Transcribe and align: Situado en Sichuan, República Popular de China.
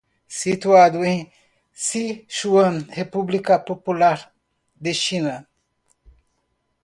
Situado 0.43 1.05
en 1.05 1.29
Sichuan, 1.71 2.87
República 2.89 3.63
Popular 3.63 4.33
de 4.79 4.95
China. 4.95 5.47